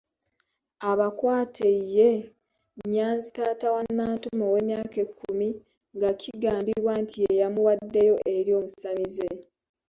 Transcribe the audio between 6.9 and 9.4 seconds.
nti ye yamuwaddeyo eri omusamize.